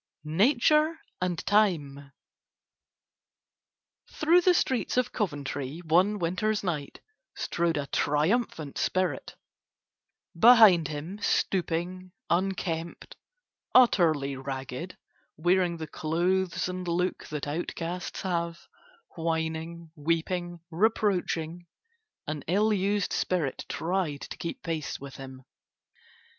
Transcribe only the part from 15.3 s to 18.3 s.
wearing the clothes and look that outcasts